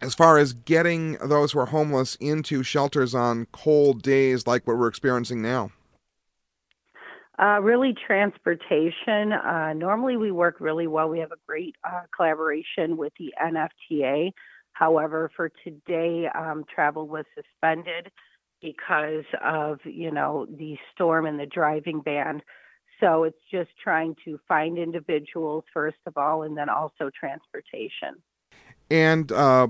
as 0.00 0.14
far 0.14 0.38
as 0.38 0.52
getting 0.52 1.12
those 1.18 1.52
who 1.52 1.58
are 1.58 1.66
homeless 1.66 2.14
into 2.16 2.62
shelters 2.62 3.14
on 3.14 3.46
cold 3.52 4.02
days 4.02 4.46
like 4.46 4.66
what 4.66 4.76
we're 4.76 4.88
experiencing 4.88 5.42
now? 5.42 5.70
Uh, 7.38 7.58
really, 7.62 7.94
transportation. 8.06 9.32
Uh, 9.32 9.72
normally, 9.72 10.16
we 10.18 10.30
work 10.30 10.60
really 10.60 10.86
well. 10.86 11.08
We 11.08 11.20
have 11.20 11.32
a 11.32 11.38
great 11.46 11.74
uh, 11.84 12.02
collaboration 12.14 12.98
with 12.98 13.14
the 13.18 13.32
NFTA. 13.42 14.32
However, 14.72 15.30
for 15.34 15.50
today, 15.64 16.28
um, 16.34 16.64
travel 16.72 17.08
was 17.08 17.24
suspended 17.34 18.10
because 18.60 19.24
of 19.42 19.78
you 19.84 20.10
know 20.10 20.46
the 20.50 20.76
storm 20.92 21.24
and 21.24 21.40
the 21.40 21.46
driving 21.46 22.00
ban. 22.00 22.42
So 23.00 23.24
it's 23.24 23.38
just 23.50 23.70
trying 23.82 24.16
to 24.26 24.38
find 24.46 24.76
individuals 24.76 25.64
first 25.72 25.96
of 26.06 26.18
all, 26.18 26.42
and 26.42 26.58
then 26.58 26.68
also 26.68 27.10
transportation. 27.18 28.16
And 28.90 29.30
uh, 29.32 29.68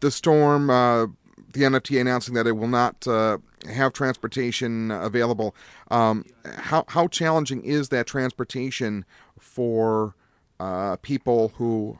the 0.00 0.10
storm, 0.10 0.70
uh, 0.70 1.06
the 1.52 1.62
NFTA 1.62 2.00
announcing 2.00 2.34
that 2.34 2.46
it 2.46 2.52
will 2.52 2.68
not 2.68 3.06
uh, 3.06 3.38
have 3.68 3.92
transportation 3.92 4.90
available. 4.90 5.54
Um, 5.90 6.24
how 6.44 6.84
how 6.88 7.08
challenging 7.08 7.62
is 7.62 7.88
that 7.88 8.06
transportation 8.06 9.04
for 9.38 10.14
uh, 10.60 10.96
people 10.96 11.48
who 11.56 11.98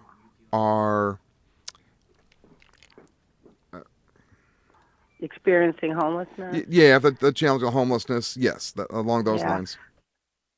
are 0.52 1.19
experiencing 5.20 5.92
homelessness? 5.92 6.64
Yeah, 6.69 6.98
the, 6.98 7.12
the 7.12 7.33
challenge 7.33 7.62
of 7.62 7.72
homelessness. 7.72 8.36
Yes, 8.36 8.72
the, 8.72 8.86
along 8.94 9.24
those 9.24 9.41
yeah. 9.41 9.50
lines. 9.50 9.78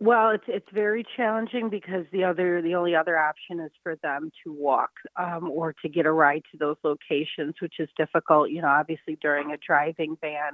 Well, 0.01 0.31
it's 0.31 0.45
it's 0.47 0.69
very 0.73 1.05
challenging 1.17 1.71
because 1.71 2.07
the 2.13 2.23
other 2.23 2.63
the 2.63 2.77
only 2.77 2.95
other 2.95 3.19
option 3.19 3.59
is 3.59 3.73
for 3.83 3.97
them 3.97 4.31
to 4.45 4.53
walk 4.53 4.91
um, 5.17 5.51
or 5.51 5.75
to 5.83 5.89
get 5.89 6.07
a 6.07 6.13
ride 6.13 6.45
to 6.53 6.59
those 6.59 6.77
locations, 6.85 7.55
which 7.61 7.75
is 7.81 7.89
difficult. 7.97 8.51
You 8.51 8.63
know, 8.63 8.69
obviously 8.69 9.19
during 9.21 9.53
a 9.53 9.57
driving 9.57 10.17
ban. 10.21 10.53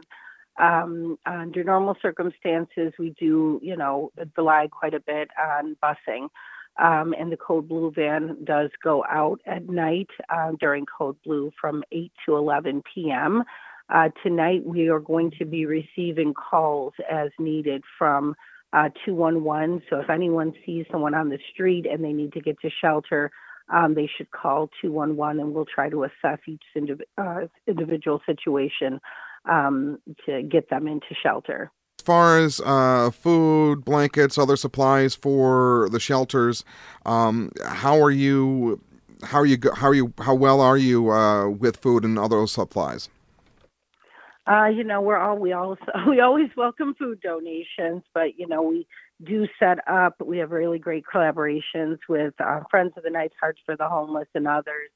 Um, 0.57 1.19
under 1.27 1.65
normal 1.65 1.97
circumstances, 2.01 2.95
we 2.99 3.11
do 3.21 3.61
you 3.63 3.77
know 3.77 4.13
rely 4.37 4.69
quite 4.71 4.95
a 4.95 5.01
bit 5.01 5.29
on 5.39 5.77
busing. 5.83 6.29
Um, 6.83 7.15
and 7.17 7.31
the 7.31 7.37
Code 7.37 7.69
Blue 7.69 7.93
van 7.95 8.45
does 8.45 8.71
go 8.83 9.05
out 9.09 9.41
at 9.47 9.69
night 9.69 10.09
uh, 10.29 10.53
during 10.59 10.87
Code 10.87 11.17
Blue 11.25 11.53
from 11.61 11.85
8 11.93 12.11
to 12.27 12.37
11 12.37 12.83
p.m. 12.93 13.45
Uh, 13.89 14.09
tonight, 14.25 14.67
we 14.67 14.89
are 14.89 14.99
going 14.99 15.31
to 15.39 15.45
be 15.45 15.67
receiving 15.67 16.35
calls 16.35 16.95
as 17.09 17.31
needed 17.39 17.85
from 17.97 18.35
uh, 18.75 18.89
211. 19.05 19.83
So 19.89 20.01
if 20.01 20.11
anyone 20.11 20.53
sees 20.67 20.85
someone 20.91 21.15
on 21.15 21.29
the 21.29 21.39
street 21.53 21.87
and 21.87 22.03
they 22.03 22.13
need 22.13 22.33
to 22.33 22.41
get 22.41 22.61
to 22.61 22.71
shelter, 22.81 23.31
um, 23.73 23.95
they 23.95 24.11
should 24.17 24.31
call 24.31 24.69
211 24.83 25.41
and 25.41 25.55
we'll 25.55 25.65
try 25.65 25.89
to 25.89 26.05
assess 26.05 26.39
each 26.47 26.63
indiv- 26.77 27.01
uh, 27.17 27.47
individual 27.67 28.21
situation 28.27 29.01
um, 29.49 29.99
to 30.27 30.43
get 30.43 30.69
them 30.71 30.87
into 30.87 31.07
shelter. 31.23 31.71
As 31.99 32.05
far 32.05 32.39
as 32.39 32.61
uh, 32.65 33.11
food, 33.11 33.85
blankets, 33.85 34.37
other 34.37 34.57
supplies 34.57 35.15
for 35.15 35.89
the 35.91 36.01
shelters, 36.01 36.65
um, 37.07 37.51
how 37.65 38.03
are 38.03 38.11
you? 38.11 38.81
How 39.23 39.39
are 39.39 39.47
you? 39.47 39.57
How 39.75 39.89
are 39.89 39.95
you? 39.95 40.13
How 40.19 40.35
well 40.35 40.61
are 40.61 40.77
you 40.77 41.11
uh, 41.11 41.49
with 41.49 41.79
food 41.79 42.05
and 42.05 42.19
other 42.19 42.47
supplies? 42.47 43.09
Uh, 44.47 44.67
you 44.67 44.85
know, 44.85 45.01
we're 45.01 45.17
all 45.17 45.39
we 45.39 45.53
always 45.53 45.79
we 46.09 46.21
always 46.21 46.51
welcome 46.57 46.95
food 46.99 47.21
donations, 47.21 48.03
but 48.13 48.39
you 48.39 48.47
know 48.47 48.63
we 48.63 48.87
do 49.25 49.47
set 49.59 49.79
up. 49.89 50.15
We 50.21 50.39
have 50.39 50.51
really 50.51 50.79
great 50.79 51.05
collaborations 51.13 51.99
with 52.09 52.35
uh, 52.39 52.61
Friends 52.71 52.93
of 52.97 53.05
the 53.05 53.11
Night's 53.11 53.35
Hearts 53.41 53.61
for 53.65 53.77
the 53.77 53.89
Homeless 53.89 54.29
and 54.35 54.47
others 54.47 54.91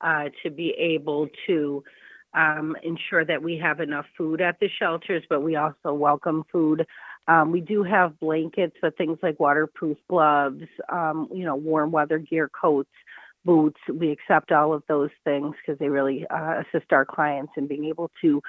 uh, 0.00 0.24
to 0.42 0.50
be 0.50 0.70
able 0.78 1.28
to 1.46 1.84
um, 2.32 2.74
ensure 2.82 3.24
that 3.24 3.42
we 3.42 3.58
have 3.58 3.80
enough 3.80 4.06
food 4.16 4.40
at 4.40 4.58
the 4.60 4.68
shelters. 4.78 5.22
But 5.28 5.42
we 5.42 5.56
also 5.56 5.92
welcome 5.92 6.44
food. 6.50 6.86
Um, 7.28 7.52
we 7.52 7.60
do 7.60 7.82
have 7.82 8.18
blankets, 8.18 8.76
but 8.80 8.96
things 8.96 9.18
like 9.22 9.38
waterproof 9.38 9.98
gloves, 10.08 10.62
um, 10.90 11.28
you 11.34 11.44
know, 11.44 11.56
warm 11.56 11.90
weather 11.90 12.18
gear, 12.18 12.48
coats, 12.48 12.88
boots. 13.44 13.80
We 13.92 14.10
accept 14.10 14.52
all 14.52 14.72
of 14.72 14.84
those 14.88 15.10
things 15.24 15.54
because 15.60 15.78
they 15.78 15.88
really 15.88 16.26
uh, 16.28 16.62
assist 16.62 16.92
our 16.92 17.04
clients 17.04 17.52
in 17.56 17.66
being 17.66 17.84
able 17.86 18.10
to 18.22 18.40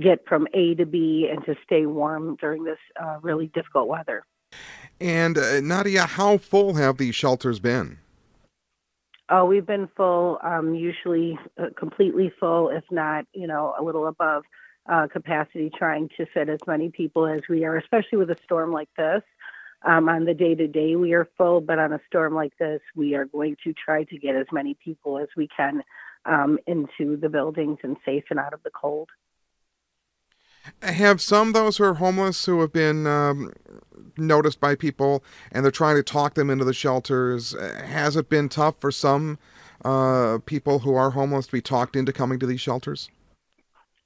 get 0.00 0.26
from 0.26 0.46
A 0.54 0.74
to 0.74 0.86
B 0.86 1.28
and 1.30 1.44
to 1.44 1.54
stay 1.64 1.86
warm 1.86 2.36
during 2.40 2.64
this 2.64 2.78
uh, 3.00 3.18
really 3.22 3.46
difficult 3.48 3.88
weather. 3.88 4.24
And 5.00 5.36
uh, 5.38 5.60
Nadia, 5.60 6.02
how 6.02 6.38
full 6.38 6.74
have 6.74 6.98
these 6.98 7.14
shelters 7.14 7.58
been? 7.60 7.98
Oh, 9.30 9.46
we've 9.46 9.66
been 9.66 9.88
full, 9.96 10.38
um, 10.42 10.74
usually 10.74 11.38
uh, 11.58 11.68
completely 11.78 12.30
full, 12.38 12.68
if 12.68 12.84
not, 12.90 13.24
you 13.32 13.46
know, 13.46 13.74
a 13.78 13.82
little 13.82 14.06
above 14.06 14.44
uh, 14.86 15.06
capacity, 15.10 15.70
trying 15.76 16.10
to 16.16 16.26
fit 16.26 16.50
as 16.50 16.60
many 16.66 16.90
people 16.90 17.26
as 17.26 17.40
we 17.48 17.64
are, 17.64 17.76
especially 17.76 18.18
with 18.18 18.30
a 18.30 18.36
storm 18.44 18.70
like 18.70 18.90
this. 18.98 19.22
Um, 19.86 20.08
on 20.08 20.24
the 20.24 20.34
day 20.34 20.54
to 20.54 20.66
day, 20.66 20.96
we 20.96 21.12
are 21.14 21.28
full, 21.36 21.60
but 21.60 21.78
on 21.78 21.92
a 21.92 22.00
storm 22.06 22.34
like 22.34 22.56
this, 22.58 22.80
we 22.94 23.14
are 23.14 23.24
going 23.24 23.56
to 23.64 23.72
try 23.72 24.04
to 24.04 24.18
get 24.18 24.34
as 24.34 24.46
many 24.52 24.74
people 24.74 25.18
as 25.18 25.28
we 25.36 25.48
can 25.54 25.82
um, 26.26 26.58
into 26.66 27.16
the 27.16 27.28
buildings 27.28 27.78
and 27.82 27.96
safe 28.04 28.24
and 28.30 28.38
out 28.38 28.52
of 28.52 28.62
the 28.62 28.70
cold. 28.70 29.08
Have 30.82 31.20
some 31.20 31.52
those 31.52 31.76
who 31.76 31.84
are 31.84 31.94
homeless 31.94 32.46
who 32.46 32.60
have 32.60 32.72
been 32.72 33.06
um, 33.06 33.52
noticed 34.16 34.60
by 34.60 34.74
people 34.74 35.22
and 35.52 35.64
they're 35.64 35.72
trying 35.72 35.96
to 35.96 36.02
talk 36.02 36.34
them 36.34 36.50
into 36.50 36.64
the 36.64 36.72
shelters? 36.72 37.54
Has 37.60 38.16
it 38.16 38.28
been 38.28 38.48
tough 38.48 38.76
for 38.80 38.90
some 38.90 39.38
uh, 39.84 40.38
people 40.46 40.80
who 40.80 40.94
are 40.94 41.10
homeless 41.10 41.46
to 41.46 41.52
be 41.52 41.60
talked 41.60 41.96
into 41.96 42.12
coming 42.12 42.38
to 42.38 42.46
these 42.46 42.60
shelters? 42.60 43.10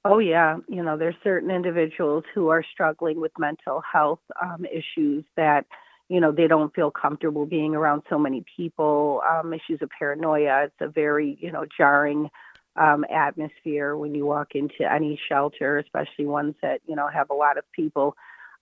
Oh, 0.05 0.19
yeah. 0.19 0.57
You 0.67 0.81
know, 0.81 0.97
there's 0.97 1.15
certain 1.23 1.51
individuals 1.51 2.23
who 2.33 2.49
are 2.49 2.63
struggling 2.63 3.19
with 3.19 3.31
mental 3.37 3.81
health 3.81 4.21
um, 4.41 4.65
issues 4.65 5.25
that, 5.35 5.65
you 6.07 6.21
know, 6.21 6.31
they 6.31 6.47
don't 6.47 6.73
feel 6.73 6.89
comfortable 6.89 7.45
being 7.45 7.75
around 7.75 8.03
so 8.09 8.17
many 8.17 8.43
people, 8.55 9.21
um, 9.29 9.53
issues 9.53 9.81
of 9.81 9.89
paranoia. 9.97 10.63
It's 10.65 10.75
a 10.79 10.87
very, 10.87 11.37
you 11.41 11.51
know, 11.51 11.65
jarring 11.77 12.29
um, 12.75 13.05
atmosphere 13.09 13.95
when 13.95 14.15
you 14.15 14.25
walk 14.25 14.55
into 14.55 14.91
any 14.91 15.19
shelter, 15.27 15.77
especially 15.79 16.25
ones 16.25 16.55
that 16.61 16.81
you 16.85 16.95
know 16.95 17.07
have 17.07 17.29
a 17.29 17.35
lot 17.35 17.57
of 17.57 17.63
people 17.71 18.15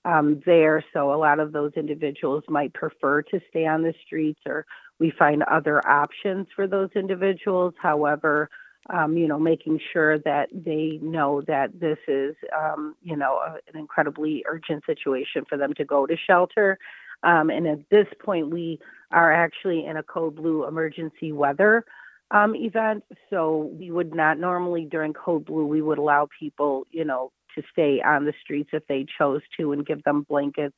um, 0.05 0.41
there. 0.45 0.83
So 0.93 1.13
a 1.13 1.17
lot 1.17 1.39
of 1.39 1.51
those 1.51 1.73
individuals 1.75 2.43
might 2.47 2.73
prefer 2.73 3.21
to 3.23 3.39
stay 3.49 3.65
on 3.65 3.83
the 3.83 3.93
streets, 4.05 4.39
or 4.45 4.65
we 4.99 5.11
find 5.11 5.43
other 5.43 5.85
options 5.87 6.47
for 6.55 6.67
those 6.67 6.89
individuals. 6.95 7.73
However, 7.81 8.49
um, 8.89 9.17
you 9.17 9.27
know, 9.27 9.37
making 9.37 9.79
sure 9.91 10.17
that 10.19 10.47
they 10.53 10.99
know 11.01 11.41
that 11.41 11.77
this 11.79 11.97
is, 12.07 12.35
um, 12.57 12.95
you 13.03 13.17
know, 13.17 13.35
a, 13.35 13.55
an 13.71 13.77
incredibly 13.77 14.45
urgent 14.47 14.85
situation 14.85 15.43
for 15.47 15.57
them 15.57 15.73
to 15.73 15.83
go 15.83 16.05
to 16.05 16.15
shelter. 16.15 16.77
Um, 17.23 17.49
and 17.49 17.67
at 17.67 17.89
this 17.89 18.07
point, 18.23 18.49
we 18.49 18.79
are 19.11 19.33
actually 19.33 19.85
in 19.85 19.97
a 19.97 20.03
code 20.03 20.35
blue 20.35 20.65
emergency 20.65 21.31
weather 21.31 21.83
um, 22.31 22.55
event. 22.55 23.03
So 23.29 23.71
we 23.79 23.91
would 23.91 24.13
not 24.13 24.39
normally 24.39 24.85
during 24.85 25.13
Code 25.13 25.45
Blue 25.45 25.65
we 25.65 25.81
would 25.81 25.97
allow 25.97 26.27
people, 26.39 26.85
you 26.91 27.05
know, 27.05 27.31
to 27.55 27.63
stay 27.71 28.01
on 28.01 28.25
the 28.25 28.33
streets 28.41 28.69
if 28.73 28.85
they 28.87 29.05
chose 29.17 29.41
to, 29.57 29.71
and 29.71 29.85
give 29.85 30.03
them 30.03 30.25
blankets, 30.29 30.75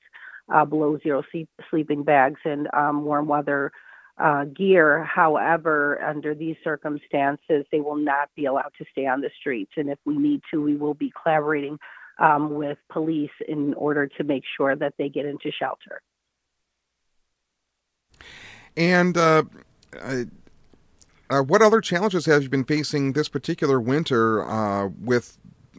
uh, 0.53 0.65
below 0.65 0.97
zero 1.03 1.23
sleep, 1.31 1.49
sleeping 1.69 2.03
bags, 2.03 2.39
and 2.45 2.67
um, 2.73 3.03
warm 3.03 3.27
weather 3.27 3.71
uh, 4.17 4.45
gear. 4.45 5.03
However, 5.03 6.01
under 6.01 6.33
these 6.33 6.55
circumstances, 6.63 7.65
they 7.71 7.81
will 7.81 7.95
not 7.97 8.29
be 8.35 8.45
allowed 8.45 8.71
to 8.77 8.85
stay 8.91 9.05
on 9.05 9.21
the 9.21 9.29
streets, 9.39 9.71
and 9.77 9.89
if 9.89 9.99
we 10.05 10.17
need 10.17 10.41
to, 10.51 10.61
we 10.61 10.75
will 10.75 10.93
be 10.93 11.11
collaborating 11.21 11.77
um, 12.19 12.53
with 12.53 12.77
police 12.91 13.31
in 13.47 13.73
order 13.75 14.07
to 14.07 14.23
make 14.23 14.43
sure 14.57 14.75
that 14.75 14.93
they 14.97 15.09
get 15.09 15.25
into 15.25 15.51
shelter. 15.51 16.01
And 18.75 19.17
uh, 19.17 19.43
uh, 21.29 21.41
what 21.41 21.61
other 21.61 21.81
challenges 21.81 22.25
have 22.25 22.43
you 22.43 22.49
been 22.49 22.65
facing 22.65 23.13
this 23.13 23.29
particular 23.29 23.79
winter 23.79 24.43
uh, 24.49 24.87
with 24.99 25.37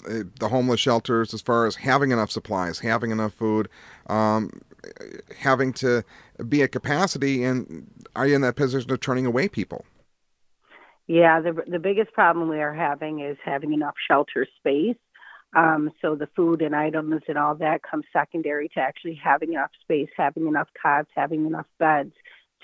uh, 0.08 0.24
the 0.38 0.48
homeless 0.48 0.80
shelters 0.80 1.34
as 1.34 1.42
far 1.42 1.66
as 1.66 1.76
having 1.76 2.10
enough 2.10 2.30
supplies, 2.30 2.78
having 2.78 3.10
enough 3.10 3.32
food? 3.32 3.68
Um, 4.06 4.50
having 5.38 5.72
to 5.74 6.02
be 6.48 6.62
at 6.62 6.72
capacity, 6.72 7.44
and 7.44 7.86
are 8.16 8.26
you 8.26 8.34
in 8.34 8.40
that 8.40 8.56
position 8.56 8.90
of 8.90 9.00
turning 9.00 9.26
away 9.26 9.48
people? 9.48 9.84
Yeah, 11.06 11.40
the 11.40 11.52
the 11.66 11.78
biggest 11.78 12.12
problem 12.12 12.48
we 12.48 12.60
are 12.60 12.72
having 12.72 13.20
is 13.20 13.36
having 13.44 13.72
enough 13.72 13.94
shelter 14.08 14.46
space. 14.58 14.96
Um, 15.56 15.90
so 16.00 16.14
the 16.14 16.28
food 16.36 16.62
and 16.62 16.76
items 16.76 17.22
and 17.26 17.36
all 17.36 17.56
that 17.56 17.82
comes 17.82 18.04
secondary 18.12 18.68
to 18.68 18.80
actually 18.80 19.20
having 19.22 19.52
enough 19.52 19.72
space, 19.82 20.08
having 20.16 20.46
enough 20.46 20.68
cots, 20.80 21.10
having 21.16 21.44
enough 21.44 21.66
beds 21.78 22.12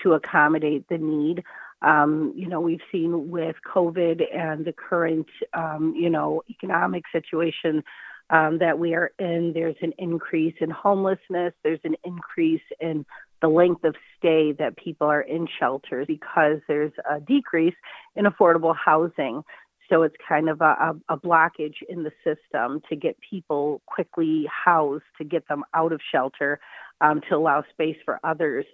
to 0.02 0.12
accommodate 0.12 0.88
the 0.88 0.98
need. 0.98 1.42
Um, 1.82 2.32
you 2.34 2.48
know, 2.48 2.60
we've 2.60 2.80
seen 2.90 3.30
with 3.30 3.56
COVID 3.72 4.22
and 4.34 4.64
the 4.64 4.72
current, 4.72 5.26
um, 5.52 5.94
you 5.96 6.10
know, 6.10 6.42
economic 6.48 7.04
situation 7.12 7.84
um, 8.30 8.58
that 8.58 8.78
we 8.78 8.94
are 8.94 9.12
in, 9.18 9.52
there's 9.54 9.76
an 9.82 9.92
increase 9.98 10.54
in 10.60 10.70
homelessness, 10.70 11.52
there's 11.62 11.80
an 11.84 11.96
increase 12.04 12.62
in 12.80 13.04
the 13.42 13.48
length 13.48 13.84
of 13.84 13.94
stay 14.18 14.52
that 14.52 14.76
people 14.76 15.06
are 15.06 15.20
in 15.20 15.46
shelters 15.60 16.06
because 16.06 16.58
there's 16.66 16.92
a 17.08 17.20
decrease 17.20 17.74
in 18.16 18.24
affordable 18.24 18.74
housing. 18.74 19.42
So 19.88 20.02
it's 20.02 20.16
kind 20.28 20.48
of 20.48 20.60
a, 20.60 20.96
a, 21.08 21.16
blockage 21.16 21.76
in 21.88 22.02
the 22.02 22.10
system 22.24 22.80
to 22.88 22.96
get 22.96 23.16
people 23.20 23.82
quickly 23.86 24.46
housed, 24.50 25.04
to 25.18 25.24
get 25.24 25.46
them 25.46 25.62
out 25.74 25.92
of 25.92 26.00
shelter, 26.10 26.58
um, 27.00 27.20
to 27.28 27.36
allow 27.36 27.62
space 27.70 27.96
for 28.04 28.18
others. 28.24 28.64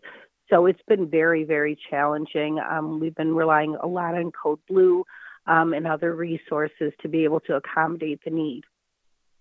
So 0.53 0.67
it's 0.67 0.83
been 0.87 1.09
very, 1.09 1.45
very 1.45 1.79
challenging. 1.89 2.59
Um, 2.59 3.01
we've 3.01 3.15
been 3.15 3.35
relying 3.35 3.75
a 3.83 3.87
lot 3.87 4.15
on 4.15 4.31
Code 4.33 4.59
Blue 4.69 5.05
um, 5.47 5.73
and 5.73 5.87
other 5.87 6.15
resources 6.15 6.93
to 7.01 7.09
be 7.09 7.25
able 7.25 7.41
to 7.41 7.55
accommodate 7.55 8.21
the 8.23 8.31
need. 8.31 8.65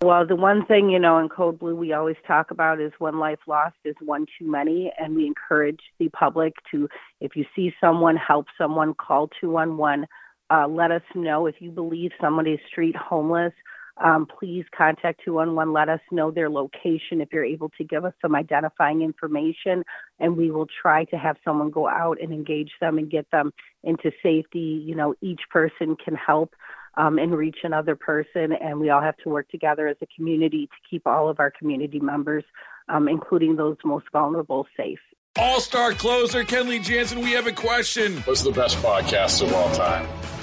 Well, 0.02 0.26
the 0.26 0.38
one 0.38 0.66
thing, 0.66 0.90
you 0.90 1.00
know, 1.00 1.20
in 1.20 1.28
Code 1.28 1.60
Blue 1.60 1.76
we 1.76 1.92
always 1.92 2.16
talk 2.26 2.50
about 2.50 2.80
is 2.80 2.94
one 2.98 3.20
life 3.20 3.40
lost 3.46 3.76
is 3.84 3.96
one 4.00 4.26
too 4.40 4.50
many. 4.50 4.90
And 4.98 5.14
we 5.14 5.28
encourage 5.28 5.82
the 6.00 6.08
public 6.10 6.54
to, 6.72 6.88
if 7.20 7.36
you 7.36 7.44
see 7.56 7.74
someone, 7.82 8.16
help 8.16 8.48
someone, 8.58 8.94
call 8.94 9.30
211. 9.42 10.08
Uh, 10.50 10.68
let 10.70 10.92
us 10.92 11.04
know 11.14 11.46
if 11.46 11.56
you 11.60 11.72
believe 11.72 12.12
somebody 12.22 12.52
is 12.52 12.60
street 12.70 12.96
homeless. 12.96 13.54
Um, 13.98 14.26
please 14.26 14.66
contact 14.76 15.22
211. 15.26 15.74
Let 15.74 15.90
us 15.90 16.00
know 16.12 16.32
their 16.32 16.50
location 16.50 17.22
if 17.22 17.30
you're 17.32 17.46
able 17.46 17.70
to 17.78 17.84
give 17.84 18.06
us 18.06 18.14
some 18.22 18.36
identifying 18.36 19.02
information, 19.02 19.84
and 20.20 20.38
we 20.38 20.52
will 20.52 20.68
try 20.82 21.06
to 21.06 21.18
have 21.18 21.38
someone 21.44 21.70
go 21.70 21.88
out 21.88 22.18
and 22.22 22.32
engage 22.32 22.72
them 22.80 22.98
and 22.98 23.10
get 23.10 23.30
them 23.32 23.52
into 23.84 24.12
safety. 24.24 24.84
You 24.86 24.96
know, 24.96 25.16
each 25.22 25.42
person 25.50 25.96
can 26.04 26.16
help 26.16 26.56
um, 26.96 27.18
and 27.18 27.36
reach 27.36 27.60
another 27.64 27.96
person, 27.96 28.54
and 28.54 28.80
we 28.80 28.90
all 28.90 29.02
have 29.02 29.18
to 29.18 29.30
work 29.30 29.50
together 29.50 29.88
as 29.88 29.98
a 30.02 30.08
community 30.16 30.68
to 30.68 30.90
keep 30.90 31.06
all 31.08 31.30
of 31.30 31.40
our 31.40 31.52
community 31.52 32.00
members, 32.00 32.44
um, 32.90 33.08
including 33.08 33.56
those 33.56 33.78
most 33.84 34.06
vulnerable, 34.12 34.68
safe. 34.76 35.00
All 35.38 35.62
star 35.62 35.94
closer 35.94 36.44
Kenley 36.44 36.84
Jansen, 36.84 37.22
we 37.22 37.32
have 37.32 37.48
a 37.48 37.54
question. 37.54 38.18
What's 38.24 38.42
the 38.42 38.52
best 38.52 38.78
podcast 38.78 39.42
of 39.42 39.54
all 39.54 39.74
time? 39.74 40.06